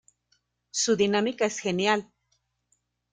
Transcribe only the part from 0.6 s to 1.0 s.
Su